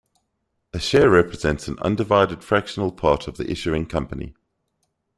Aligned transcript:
A 0.73 0.79
share 0.79 1.11
represents 1.11 1.67
an 1.67 1.77
undivided 1.77 2.43
fractional 2.43 2.91
part 2.91 3.27
of 3.27 3.37
the 3.37 3.47
issuing 3.51 3.85
company. 3.85 4.33